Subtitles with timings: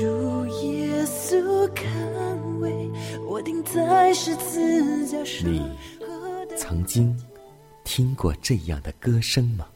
[0.00, 1.86] 主耶稣看
[2.58, 2.90] 为
[3.28, 5.52] 我钉在十字架上。
[5.52, 5.62] 你
[6.56, 7.14] 曾经
[7.84, 9.66] 听过这样的歌声吗？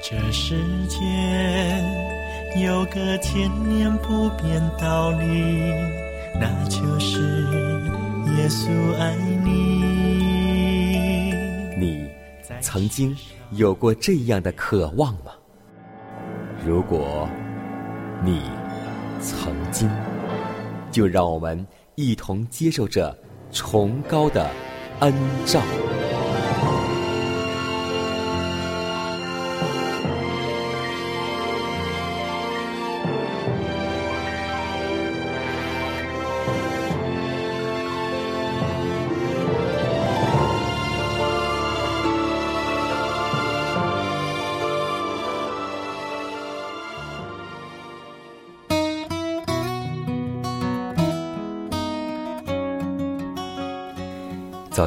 [0.00, 0.54] 这世
[0.86, 1.02] 间
[2.62, 5.24] 有个千年不变道理，
[6.38, 7.42] 那就是
[8.36, 9.50] 耶稣爱你。
[11.76, 12.08] 你
[12.60, 13.12] 曾经
[13.50, 15.32] 有过这样的渴望吗？
[16.64, 17.28] 如果
[18.26, 18.42] 你
[19.20, 19.88] 曾经，
[20.90, 23.16] 就让我们一同接受这
[23.52, 24.50] 崇高的
[24.98, 25.62] 恩照。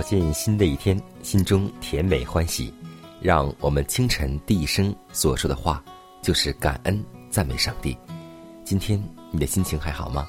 [0.10, 2.74] 进新的一天，心中甜美欢喜。
[3.22, 5.84] 让我们清晨第一声所说的话，
[6.20, 7.96] 就是感恩赞美上帝。
[8.64, 9.00] 今天
[9.30, 10.28] 你的心情还好吗？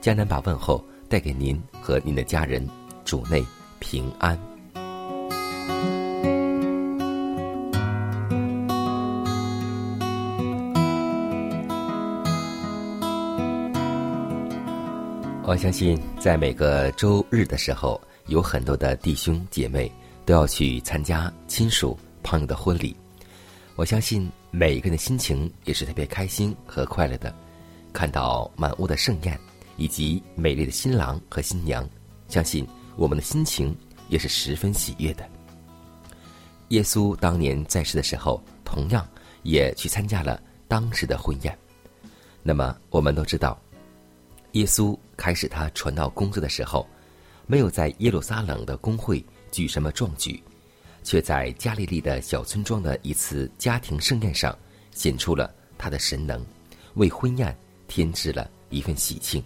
[0.00, 2.64] 迦南把问候带给您和您的家人，
[3.04, 3.44] 主内
[3.80, 4.38] 平安。
[15.42, 19.90] 我相信，在每个周日的时候，有很多的弟兄姐妹
[20.24, 22.96] 都要去参加亲属朋友的婚礼。
[23.76, 27.34] 我相信每一个人的心情也是特别开心和快乐的，
[27.92, 29.38] 看到满屋的盛宴
[29.76, 31.88] 以及美丽的新郎和新娘，
[32.28, 32.66] 相信
[32.96, 33.76] 我们的心情
[34.08, 35.28] 也是十分喜悦的。
[36.70, 39.06] 耶稣当年在世的时候，同样
[39.42, 41.56] 也去参加了当时的婚宴。
[42.42, 43.60] 那么，我们都知道，
[44.52, 46.88] 耶稣开始他传道工作的时候，
[47.46, 50.42] 没有在耶路撒冷的公会举什么壮举，
[51.04, 54.56] 却在加利利的小村庄的一次家庭盛宴上
[54.90, 56.44] 显出了他的神能，
[56.94, 59.42] 为婚宴添置了一份喜庆。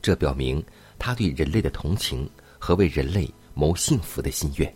[0.00, 0.64] 这表明
[0.98, 4.72] 他对人类的同情和为人类谋幸福的心愿。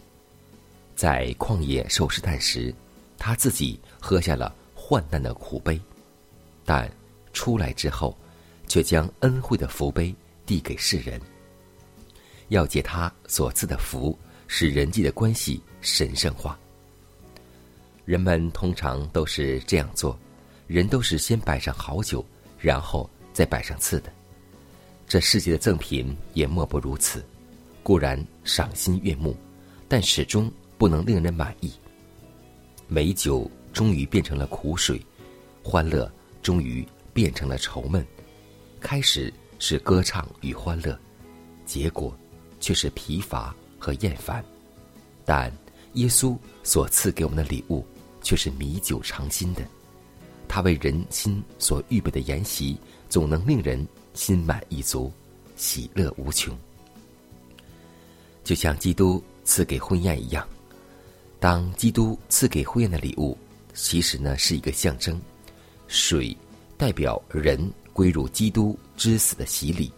[0.97, 2.75] 在旷野受试探时，
[3.17, 5.81] 他自己喝下了患难的苦杯，
[6.65, 6.91] 但
[7.33, 8.17] 出来之后，
[8.67, 11.21] 却将恩惠的福杯递给世人，
[12.49, 16.59] 要借他所赐的福，使人际的关系神圣化。
[18.05, 20.19] 人们通常都是这样做，
[20.67, 22.25] 人都是先摆上好酒，
[22.59, 24.13] 然后再摆上次的。
[25.07, 27.25] 这世界的赠品也莫不如此，
[27.83, 29.37] 固然赏心悦目，
[29.89, 31.73] 但始终不能令人满意。
[32.89, 35.01] 美酒终于变成了苦水，
[35.63, 36.11] 欢乐
[36.43, 38.07] 终于变成了愁闷。
[38.81, 40.99] 开始是歌唱与欢乐，
[41.65, 42.15] 结果
[42.65, 44.43] 却是疲乏和厌烦。
[45.23, 45.53] 但
[45.95, 47.85] 耶稣所赐给我们的礼物
[48.23, 49.61] 却是弥久长新的。
[50.49, 52.79] 他为人心所预备的筵席，
[53.11, 55.13] 总能令人心满意足，
[55.57, 56.57] 喜乐无穷。
[58.45, 60.49] 就像基督赐给婚宴一样，
[61.39, 63.37] 当基督赐给婚宴的礼物，
[63.75, 65.21] 其实呢是一个象征，
[65.87, 66.35] 水
[66.79, 69.93] 代表人归入基督之死的洗礼，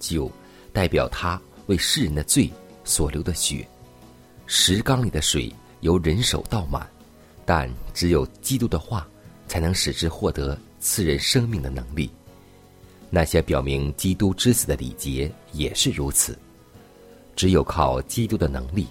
[0.00, 0.30] 酒
[0.72, 2.50] 代表他为世人的罪
[2.82, 3.66] 所流的血。
[4.46, 6.84] 石缸里的水由人手倒满，
[7.46, 9.06] 但只有基督的话，
[9.46, 12.10] 才能使之获得赐人生命的能力。
[13.08, 16.36] 那些表明基督之死的礼节也是如此。
[17.36, 18.88] 只有靠基督的能力，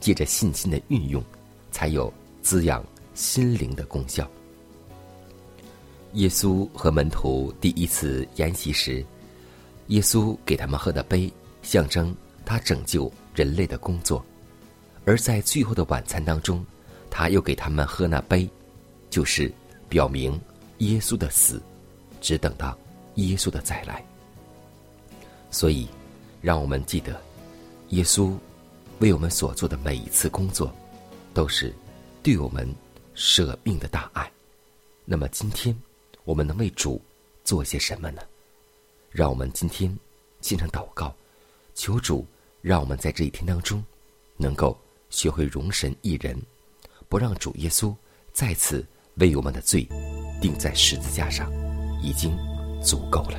[0.00, 1.22] 借着信心的运用，
[1.70, 2.82] 才有滋养
[3.12, 4.26] 心灵的功效。
[6.14, 9.04] 耶稣和门徒第一次筵席时，
[9.88, 11.30] 耶稣给他们喝的杯，
[11.62, 12.14] 象征
[12.44, 14.22] 他拯救人类的工作；
[15.04, 16.64] 而在最后的晚餐当中，
[17.10, 18.48] 他又给他们喝那杯，
[19.08, 19.52] 就是
[19.88, 20.38] 表明
[20.78, 21.62] 耶稣的死，
[22.20, 22.76] 只等到
[23.14, 24.04] 耶稣的再来。
[25.50, 25.88] 所以，
[26.40, 27.20] 让我们记得。
[27.88, 28.34] 耶稣
[29.00, 30.74] 为我们所做的每一次工作，
[31.34, 31.70] 都是
[32.22, 32.66] 对我们
[33.12, 34.30] 舍命的大爱。
[35.04, 35.76] 那么今天，
[36.24, 36.98] 我们能为主
[37.44, 38.22] 做些什么呢？
[39.10, 39.94] 让我们今天
[40.40, 41.14] 献上祷告，
[41.74, 42.26] 求主
[42.60, 43.82] 让我们在这一天当中，
[44.36, 44.78] 能够
[45.10, 46.36] 学会容神一人，
[47.08, 47.94] 不让主耶稣
[48.32, 48.86] 再次
[49.16, 49.88] 为我们的罪
[50.40, 51.50] 钉在十字架上，
[52.02, 52.36] 已经
[52.82, 53.38] 足够了。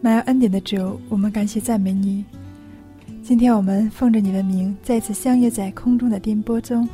[0.00, 2.24] 满有恩典的主，我们感谢赞美你。
[3.22, 6.86] 今天我们奉着你的名，再次相约在空中的颠簸中，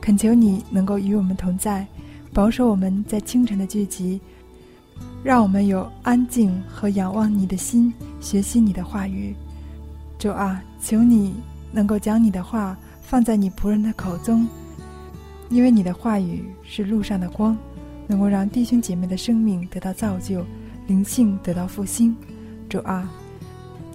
[0.00, 1.86] 恳求你能够与我们同在，
[2.32, 4.18] 保守我们在清晨的聚集，
[5.22, 9.34] 让我们有安静和仰望你的心，学习你的话语。
[10.18, 11.34] 主啊，求你
[11.70, 14.48] 能够将你的话放在你仆人的口中，
[15.50, 17.54] 因为你的话语是路上的光，
[18.06, 20.42] 能够让弟兄姐妹的生命得到造就，
[20.86, 22.16] 灵性得到复兴。
[22.68, 23.10] 主啊。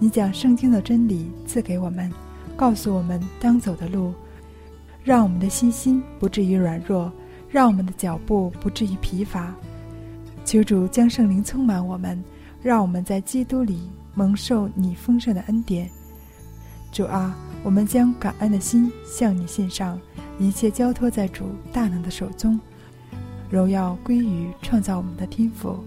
[0.00, 2.08] 你将圣经的真理赐给我们，
[2.54, 4.14] 告诉我们当走的路，
[5.02, 7.12] 让我们的信心不至于软弱，
[7.50, 9.54] 让我们的脚步不至于疲乏。
[10.44, 12.22] 求主将圣灵充满我们，
[12.62, 15.90] 让我们在基督里蒙受你丰盛的恩典。
[16.90, 20.00] 主啊，我们将感恩的心向你献上，
[20.38, 22.58] 一切交托在主大能的手中，
[23.50, 25.84] 荣耀归于创造我们的天父。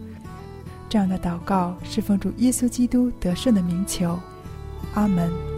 [0.87, 4.19] 这样的祷告是奉主耶稣基督得胜的名求，
[4.93, 5.50] 阿门。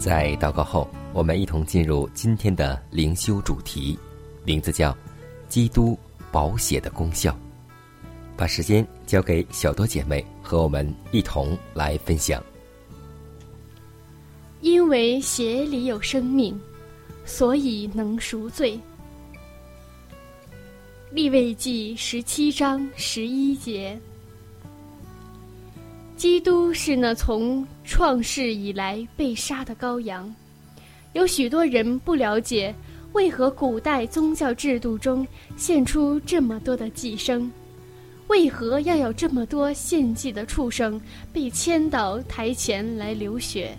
[0.00, 3.98] 在祷告后，我们一同进入今天的灵修主题，
[4.46, 4.96] 名字叫
[5.46, 5.96] “基督
[6.32, 7.38] 保血的功效”。
[8.34, 12.42] 把时间交给小多姐妹和我们一同来分享。
[14.62, 16.58] 因为血里有生命，
[17.26, 18.80] 所以能赎罪。
[21.10, 24.00] 立位记十七章十一节，
[26.16, 30.32] 基督是那从创世以来被杀的羔羊。
[31.12, 32.72] 有许多人不了解，
[33.14, 35.26] 为何古代宗教制度中
[35.56, 37.50] 献出这么多的祭牲，
[38.28, 41.00] 为何要有这么多献祭的畜生
[41.32, 43.76] 被牵到台前来流血。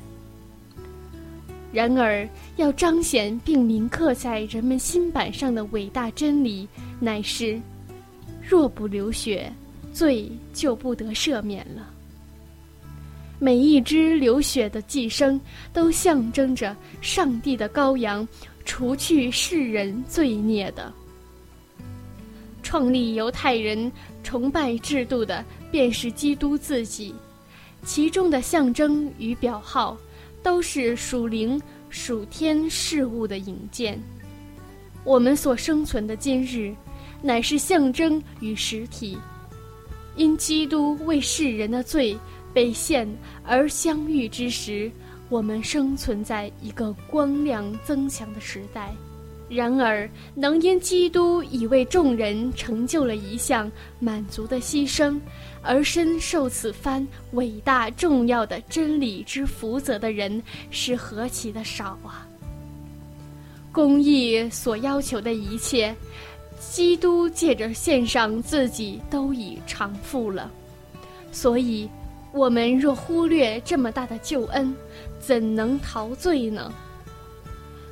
[1.72, 6.68] 然而，要彰显并铭刻在人们心板上的伟大真理，
[7.00, 7.58] 乃是：
[8.42, 9.50] 若不流血，
[9.94, 11.91] 罪就不得赦免了。
[13.44, 15.42] 每一只流血的寄生，
[15.74, 18.28] 都象征着上帝的羔羊，
[18.66, 20.94] 除去世人罪孽的。
[22.62, 23.92] 创立犹太人
[24.22, 27.16] 崇拜制度的，便是基督自己，
[27.84, 29.98] 其中的象征与表号。
[30.44, 34.00] 都是属灵、属天事物的引荐。
[35.04, 36.74] 我们所生存的今日，
[37.22, 39.16] 乃是象征与实体。
[40.16, 42.18] 因基督为世人的罪
[42.54, 43.08] 被献
[43.46, 44.92] 而相遇之时，
[45.30, 48.94] 我们生存在一个光亮增强的时代。
[49.50, 53.70] 然而，能因基督已为众人成就了一项
[54.00, 55.20] 满足的牺牲，
[55.62, 62.26] 而深受此番伟大重要的真理之福泽的人，是何其的少啊！
[63.74, 65.94] 公义所要求的一切，
[66.58, 70.50] 基督借着献上自己都已偿付了。
[71.34, 71.90] 所以，
[72.34, 74.74] 我们若忽略这么大的救恩，
[75.20, 76.72] 怎能陶醉呢？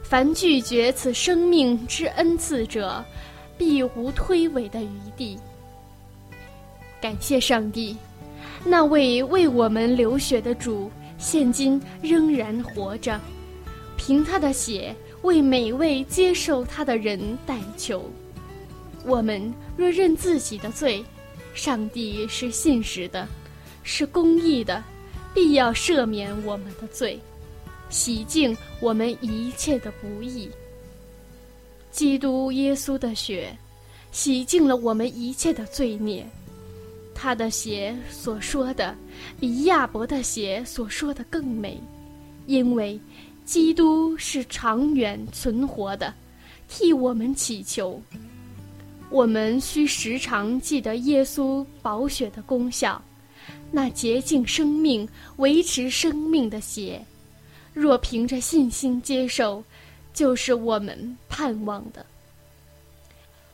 [0.04, 3.04] 凡拒绝此生命之恩赐者，
[3.58, 5.38] 必无推诿的余地。
[7.02, 7.96] 感谢上帝，
[8.66, 13.20] 那位为我们流血的主，现今仍然活着，
[13.98, 18.10] 凭他的血为每位接受他的人代求。
[19.06, 21.04] 我们若认自己的罪，
[21.54, 23.28] 上帝是信实的，
[23.92, 24.84] 是公义的，
[25.34, 27.20] 必要赦免我们的罪。
[27.90, 30.48] 洗净我们一切的不义。
[31.90, 33.52] 基督耶稣的血，
[34.12, 36.24] 洗净了我们一切的罪孽。
[37.16, 38.96] 他的血所说的，
[39.40, 41.82] 比亚伯的血所说的更美，
[42.46, 42.98] 因为
[43.44, 46.14] 基督是长远存活的，
[46.68, 48.00] 替我们祈求。
[49.10, 53.04] 我们需时常记得耶稣宝血的功效，
[53.72, 55.08] 那洁净生命、
[55.38, 57.04] 维持生命的血。
[57.74, 59.64] 若凭着信心接受，
[60.14, 62.06] 就是我们盼望的。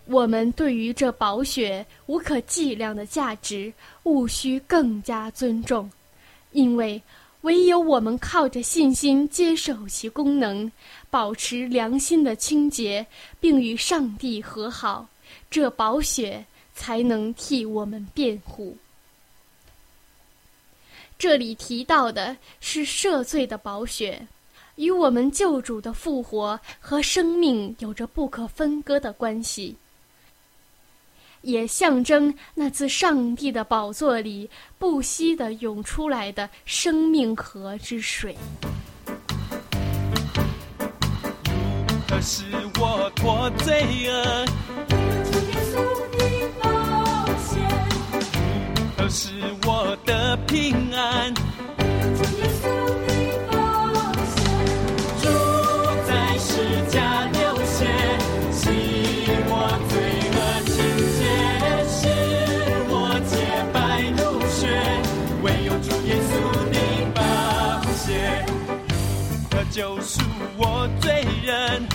[0.05, 5.89] 我们对于这宝血无可计量的价值，务须更加尊重，
[6.51, 7.01] 因为
[7.41, 10.71] 唯有我们靠着信心接受其功能，
[11.09, 13.05] 保持良心的清洁，
[13.39, 15.07] 并与上帝和好，
[15.49, 18.77] 这宝血才能替我们辩护。
[21.17, 24.27] 这里提到的是赦罪的宝血，
[24.75, 29.75] 与我们救主的复活和生命有着不可分割的关系，
[31.41, 38.35] 也象征那自上帝的宝座里不息的涌出来的生命河之水。
[42.07, 42.43] 可是
[42.79, 44.45] 我脱罪恶，
[49.17, 49.29] 是
[49.65, 51.33] 我的平安。
[55.21, 55.29] 主
[56.05, 56.59] 在世
[56.91, 57.87] 家流血，
[58.51, 58.59] 洗
[59.47, 59.53] 我
[59.87, 59.95] 罪
[60.35, 60.75] 恶清
[61.15, 61.23] 洁，
[61.95, 61.95] 使
[62.89, 62.93] 我
[63.31, 63.33] 洁
[63.71, 64.19] 白如
[64.51, 64.59] 雪。
[65.43, 66.29] 唯有主耶稣
[66.73, 66.75] 的
[67.13, 67.17] 宝
[67.95, 68.03] 血，
[69.49, 70.19] 可救赎
[70.57, 71.87] 我罪人。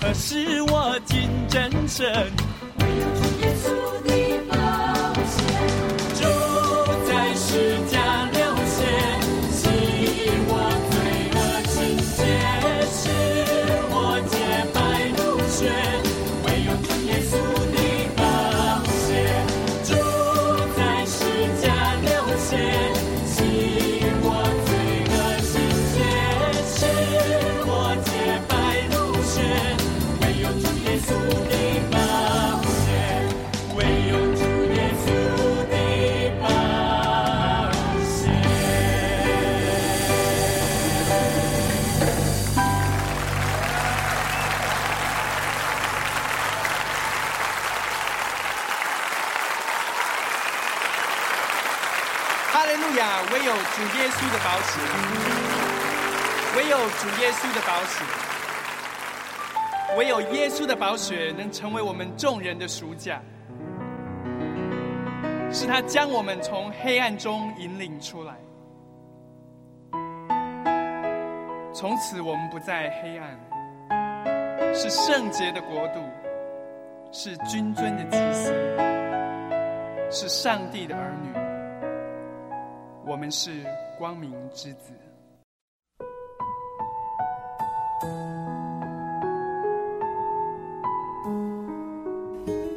[0.00, 2.32] 可是我进真神，
[53.32, 54.80] 唯有主耶稣的宝血，
[56.56, 58.04] 唯有主耶稣的宝血，
[59.96, 63.20] 唯有耶稣的宝血能成为我们众人的赎价，
[65.52, 68.34] 是他将我们从黑暗中引领出来。
[71.74, 76.00] 从此我们不再黑暗，是圣洁的国度，
[77.12, 78.52] 是君尊的祭司，
[80.10, 81.37] 是上帝的儿女。
[83.08, 83.64] 我们是
[83.96, 84.92] 光明之子。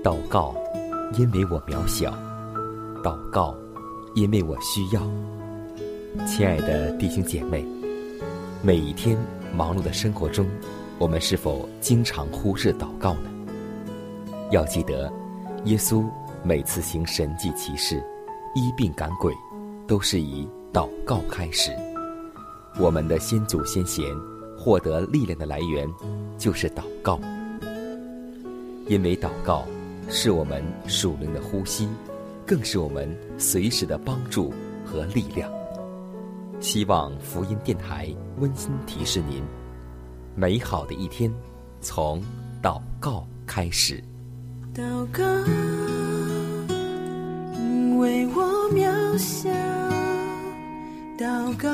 [0.01, 0.55] 祷告，
[1.17, 2.13] 因为我渺小；
[3.03, 3.53] 祷告，
[4.15, 5.01] 因为我需要。
[6.25, 7.65] 亲爱的弟兄姐妹，
[8.61, 9.17] 每一天
[9.53, 10.47] 忙碌的生活中，
[10.97, 13.29] 我们是否经常忽视祷告呢？
[14.49, 15.11] 要记得，
[15.65, 16.09] 耶稣
[16.41, 18.01] 每次行神迹奇事、
[18.55, 19.33] 医病赶鬼，
[19.91, 21.69] 都是以祷告开始。
[22.79, 24.05] 我们的先祖先贤
[24.57, 25.85] 获得力量的来源，
[26.37, 27.19] 就是祷告。
[28.87, 29.65] 因为祷告
[30.07, 31.89] 是我们属灵的呼吸，
[32.47, 34.53] 更是我们随时的帮助
[34.85, 35.51] 和力量。
[36.61, 38.07] 希望福音电台
[38.37, 39.43] 温馨提示您：
[40.35, 41.29] 美好的一天
[41.81, 42.23] 从
[42.63, 44.01] 祷告开始。
[44.73, 44.81] 祷
[45.11, 45.21] 告，
[47.59, 49.49] 因为我渺小；
[51.21, 51.69] 祷告，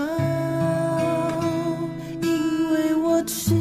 [2.22, 3.57] 因为我知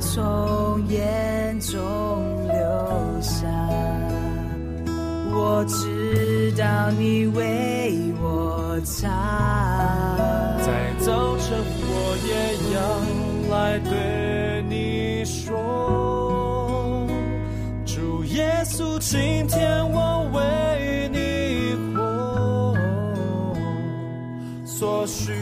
[0.00, 1.76] 从眼中
[2.48, 3.46] 流下，
[5.30, 9.08] 我知道你为我擦。
[10.64, 12.30] 在早晨，我也
[12.74, 12.80] 要
[13.54, 17.06] 来对你说，
[17.84, 22.74] 主耶稣，今天我为你活，
[24.64, 25.32] 所需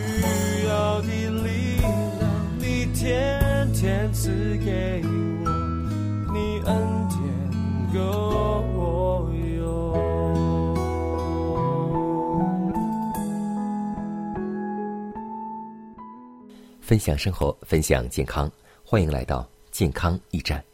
[16.89, 18.51] 分享生活，分享健康，
[18.83, 20.65] 欢迎来到健康驿站。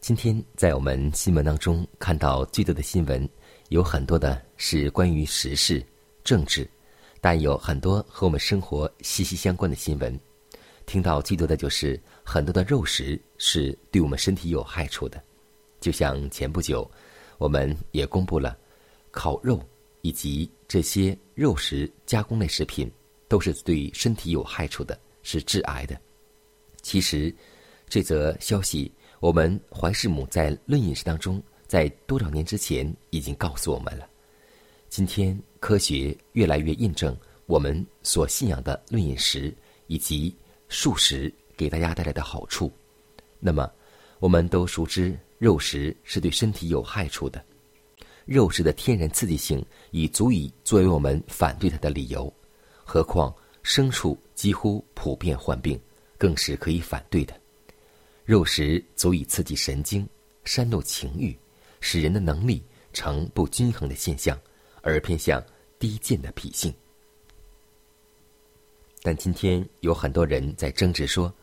[0.00, 3.28] 今天在我们新闻当中看到最多的新闻，
[3.68, 5.84] 有很多的是关于时事、
[6.24, 6.66] 政治，
[7.20, 10.18] 但有很多和我们生活息息相关的新闻。
[10.86, 15.22] 听到最多的就是很多的肉食是对我们身体有害处的，
[15.78, 16.90] 就像前不久，
[17.36, 18.56] 我们也公布了
[19.10, 19.62] 烤肉
[20.00, 22.90] 以及这些肉食加工类食品
[23.28, 26.00] 都是对身体有害处的，是致癌的。
[26.80, 27.34] 其实，
[27.88, 34.08] 这则消息我们怀世母在《论饮食》当中，在多少年之前已经告诉我们了。
[34.88, 37.16] 今天科学越来越印证
[37.46, 39.52] 我们所信仰的论饮食
[39.88, 40.32] 以及
[40.68, 42.70] 素食给大家带来的好处。
[43.40, 43.68] 那么，
[44.20, 47.44] 我们都熟知肉食是对身体有害处的，
[48.24, 52.32] 肉食的天然刺激性已足以作为我们反对它的理由。
[52.84, 55.80] 何况牲畜几乎普遍患病，
[56.18, 57.34] 更是可以反对的。
[58.26, 60.06] 肉食足以刺激神经、
[60.44, 61.34] 煽动情欲，
[61.80, 64.38] 使人的能力呈不均衡的现象，
[64.82, 65.42] 而偏向
[65.78, 66.70] 低贱的脾性。
[69.00, 71.34] 但今天有很多人在争执说，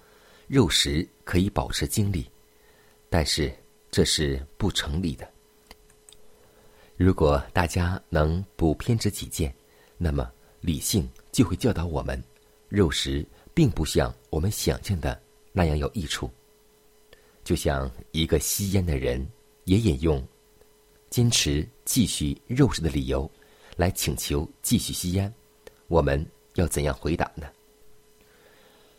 [0.48, 2.30] 肉食可以保持精力，
[3.10, 3.52] 但是
[3.90, 5.28] 这是不成立的。
[6.98, 9.52] 如果大家能不偏执己见，
[9.98, 12.24] 那么理性就会教导我们，
[12.72, 16.32] 肉食并不像我们想象的那样有益处。
[17.44, 19.28] 就像一个吸烟的人，
[19.66, 20.26] 也引用
[21.10, 23.30] 坚持继续肉食的理由，
[23.76, 25.32] 来请求继续吸烟，
[25.88, 26.26] 我们
[26.56, 27.48] 要怎样回答呢？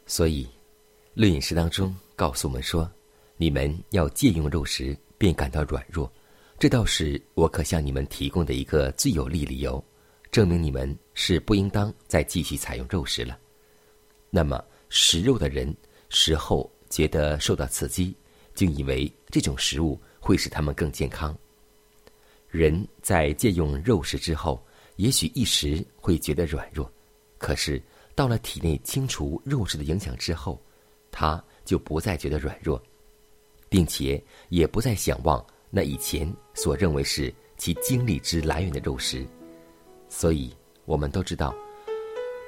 [0.07, 0.45] 所以，
[1.15, 2.91] 《论饮食》当中告诉我们说，
[3.39, 6.13] 你们要借用肉食，便感到软弱，
[6.59, 9.83] 这倒是我可向你们提供的一个最有力理由，
[10.31, 13.39] 证明你们是不应当再继续采用肉食了。
[14.35, 15.77] 那么，食肉的人
[16.09, 18.17] 食后觉得受到刺激。
[18.55, 21.35] 就以为这种食物会使他们更健康。
[22.49, 24.63] 人在借用肉食之后，
[24.97, 26.91] 也许一时会觉得软弱，
[27.39, 27.83] 可是
[28.15, 30.61] 到了体内清除肉食的影响之后，
[31.11, 32.83] 他就不再觉得软弱，
[33.71, 39.27] 并且也不再想望那以前所认为是其精力之来源的肉食。
[40.11, 41.55] 所以，我们都知道，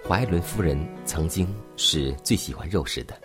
[0.07, 3.19] 怀伦夫人曾经是最喜欢肉食的。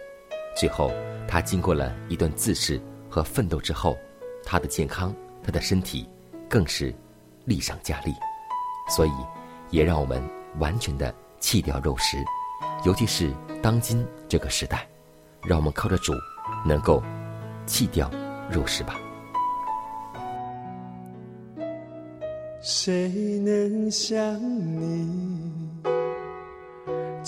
[0.56, 0.90] 最后，
[1.28, 3.98] 她经过了一段自恃和奋斗之后，
[4.46, 5.14] 她的健康，
[5.44, 6.08] 她的身体，
[6.48, 6.96] 更是
[7.44, 8.14] 力上加力。
[8.88, 9.12] 所以，
[9.72, 10.24] 也让我们
[10.58, 12.16] 完全的弃掉肉食，
[12.86, 13.30] 尤其是
[13.62, 14.88] 当今这个时代，
[15.44, 16.14] 让我们靠着主，
[16.66, 17.04] 能够
[17.66, 18.10] 弃掉
[18.50, 18.98] 肉食吧。
[22.62, 24.18] 谁能像
[24.82, 25.19] 你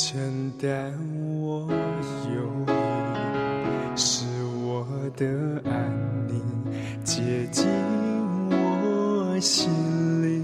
[0.03, 0.91] 承担
[1.39, 1.67] 我
[2.33, 2.73] 忧虑，
[3.95, 4.25] 使
[4.65, 4.83] 我
[5.15, 5.27] 的
[5.63, 5.71] 安
[6.27, 6.41] 宁
[7.03, 7.67] 接近
[8.49, 9.69] 我心
[10.23, 10.41] 里？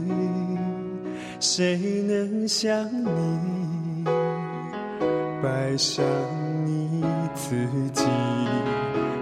[1.39, 4.06] 谁能像你
[5.41, 6.06] 摆上
[6.63, 8.06] 你自己，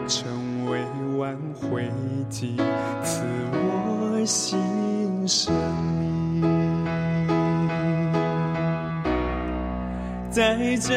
[0.06, 0.84] 成为
[1.18, 1.90] 挽回
[2.30, 2.58] 剂，
[3.06, 5.56] 赐我新生
[5.98, 6.15] 命？
[10.36, 10.92] 在这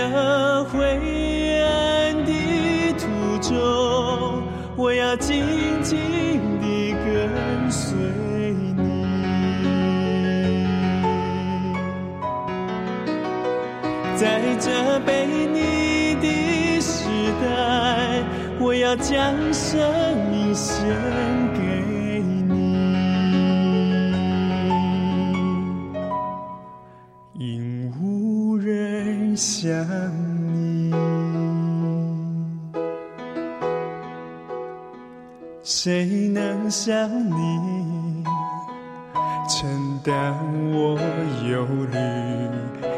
[0.64, 0.82] 灰
[1.62, 2.32] 暗的
[2.98, 4.42] 途中，
[4.76, 5.44] 我要紧
[5.80, 5.96] 紧
[6.60, 7.96] 地跟随
[8.76, 9.06] 你。
[14.16, 17.04] 在这被你的时
[17.40, 18.24] 代，
[18.58, 19.14] 我要将
[19.54, 19.78] 生
[20.32, 20.84] 命献
[21.54, 21.60] 给
[29.38, 29.72] 想
[30.52, 30.92] 你。
[35.62, 38.24] 谁能像你
[39.48, 40.34] 承担
[40.72, 40.98] 我
[41.48, 41.96] 忧虑，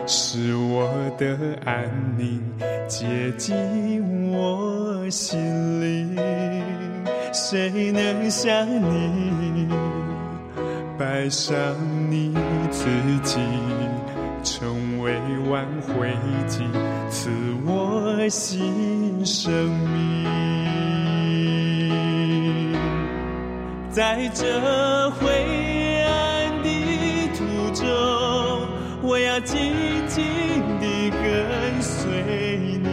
[0.06, 2.40] 使我的安宁
[2.88, 5.38] 接近我心
[5.82, 6.16] 里？
[7.34, 9.68] 谁能像你
[10.98, 11.54] 摆上
[12.08, 12.34] 你
[12.70, 12.86] 自
[13.22, 13.38] 己，
[14.42, 15.12] 成为
[15.48, 16.10] 挽回
[16.46, 16.64] 祭，
[17.10, 17.30] 赐
[17.66, 19.52] 我新生
[19.88, 20.26] 命？
[23.90, 25.26] 在这灰
[26.04, 26.68] 暗的
[27.36, 27.84] 途中，
[29.02, 29.72] 我要紧
[30.06, 30.24] 紧
[30.78, 32.88] 地跟随你。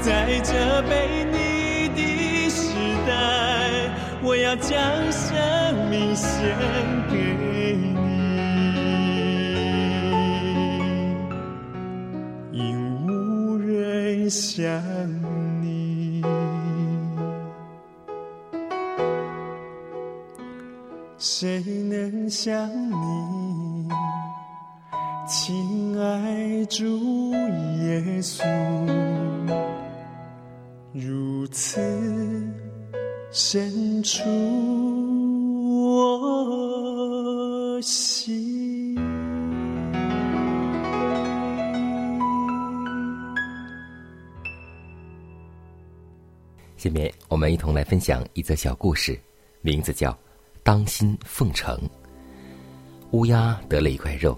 [0.00, 1.26] 在这悲
[4.48, 6.56] 要将生命献
[7.10, 7.16] 给
[7.76, 7.94] 你，
[12.50, 14.82] 因无人像
[15.60, 16.24] 你。
[21.18, 22.70] 谁能像
[34.08, 34.24] 出
[35.92, 38.96] 我心。
[46.78, 49.20] 下面我们一同来分享一则小故事，
[49.60, 50.10] 名字叫
[50.62, 51.76] 《当心奉承》。
[53.10, 54.34] 乌鸦得了一块肉，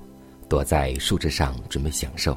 [0.48, 2.36] 躲在树枝上准备享受。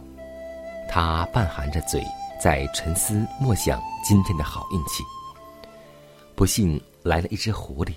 [0.88, 2.00] 它半含着嘴，
[2.40, 5.04] 在沉思默想今天的好运气。
[6.36, 7.94] 不幸来了一只狐狸，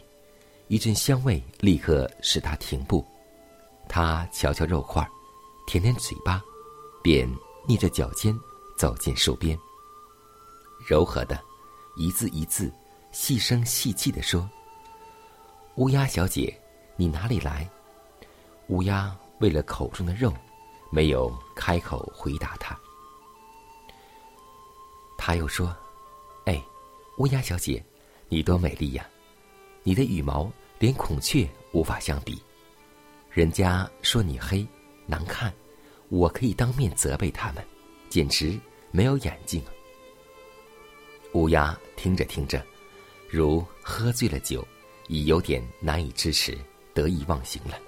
[0.68, 3.06] 一阵香味立刻使它停步。
[3.88, 5.08] 它瞧瞧肉块，
[5.66, 6.42] 舔舔嘴巴，
[7.02, 7.28] 便
[7.66, 8.36] 逆着脚尖
[8.76, 9.58] 走进树边。
[10.86, 11.40] 柔和的。
[11.98, 12.70] 一字一字，
[13.10, 14.46] 细声细气地说
[15.76, 16.54] ：“乌鸦小姐，
[16.94, 17.66] 你哪里来？”
[18.68, 20.30] 乌鸦为了口中的肉，
[20.90, 22.78] 没有开口回答他。
[25.16, 25.74] 他又说
[26.44, 26.62] ：“哎，
[27.16, 27.82] 乌鸦小姐，
[28.28, 29.08] 你多美丽呀！
[29.84, 32.42] 你的羽毛连孔雀无法相比。
[33.30, 34.66] 人家说你黑
[35.06, 35.54] 难看，
[36.08, 37.64] 我可以当面责备他们，
[38.08, 38.58] 简直
[38.90, 39.62] 没有眼睛。”
[41.34, 42.64] 乌鸦听着听着，
[43.28, 44.66] 如喝醉了酒，
[45.06, 46.58] 已有点难以支持，
[46.94, 47.78] 得意忘形了。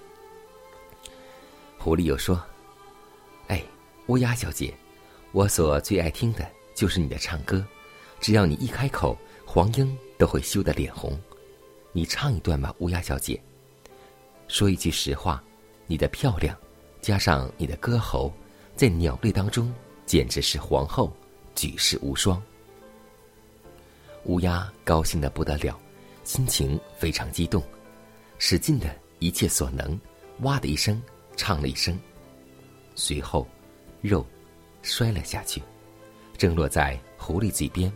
[1.78, 2.40] 狐狸又说
[3.48, 3.60] ：“哎，
[4.06, 4.72] 乌鸦小姐，
[5.32, 7.66] 我所最爱听的就是你的唱歌，
[8.20, 11.18] 只要你一开口，黄莺都会羞得脸红。
[11.92, 13.40] 你唱一段吧，乌鸦小姐。
[14.48, 15.42] 说一句实话，
[15.86, 16.56] 你的漂亮，
[17.00, 18.32] 加上你的歌喉，
[18.76, 19.72] 在鸟类当中
[20.04, 21.10] 简直是皇后，
[21.54, 22.42] 举世无双。”
[24.24, 25.78] 乌鸦高兴的不得了，
[26.24, 27.62] 心情非常激动，
[28.38, 29.98] 使尽了一切所能，
[30.40, 31.00] 哇的一声
[31.36, 31.98] 唱了一声。
[32.94, 33.46] 随后，
[34.02, 34.26] 肉
[34.82, 35.62] 摔了下去，
[36.36, 37.90] 正落在狐狸嘴边，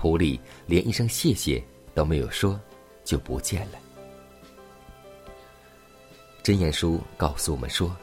[0.00, 1.60] 狐狸连一声谢谢
[1.92, 2.58] 都没有说，
[3.04, 3.78] 就不见了。
[6.40, 7.94] 真言书告诉我们说：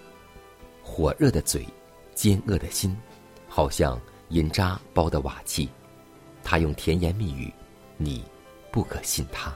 [0.84, 1.66] 火热的嘴，
[2.14, 2.96] 尖恶的心，
[3.48, 5.70] 好像银渣包的瓦器。
[6.44, 7.52] 他用甜言蜜语，
[7.96, 8.24] 你
[8.74, 9.56] 不可信他。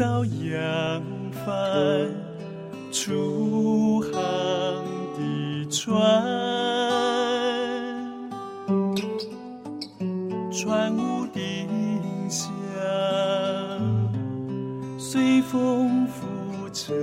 [0.00, 1.02] 到扬
[1.44, 2.10] 帆
[2.90, 4.10] 出航
[5.14, 6.00] 的船
[10.50, 11.68] 船无丁
[12.30, 12.48] 香
[14.98, 16.26] 随风浮
[16.72, 16.96] 沉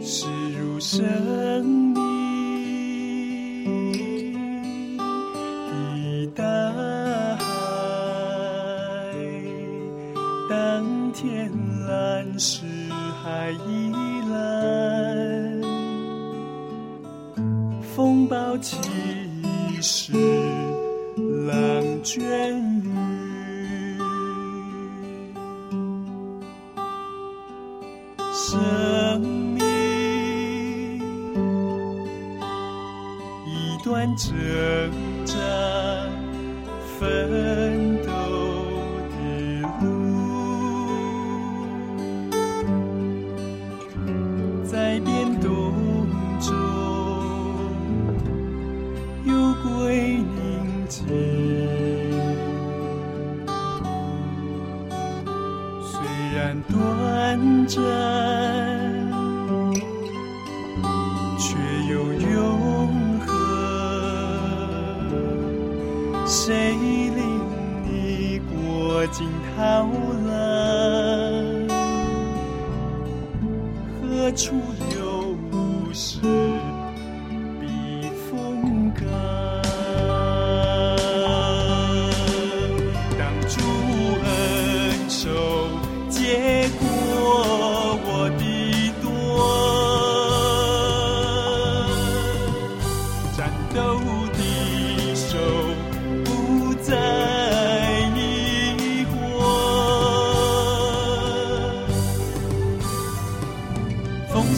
[0.00, 1.87] 驶入深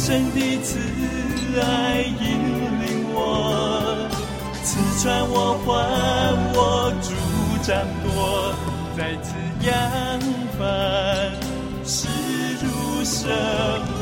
[0.03, 0.79] 神的慈
[1.61, 2.25] 爱引
[2.81, 4.09] 领我，
[4.65, 5.69] 刺穿我，还
[6.55, 7.13] 我主
[7.63, 8.55] 张，夺，
[8.97, 9.71] 再次扬
[10.59, 10.65] 帆，
[11.85, 12.09] 势
[12.63, 14.00] 如蛇。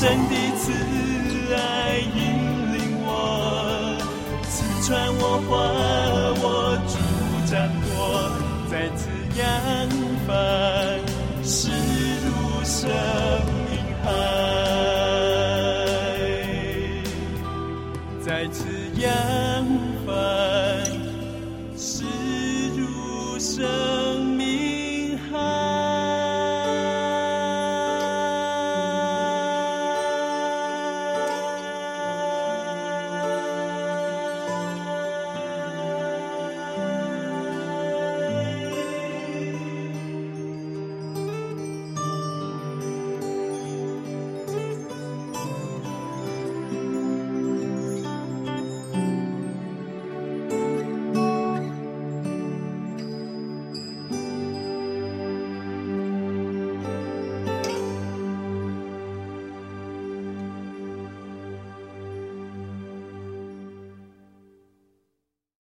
[0.00, 0.39] incendi.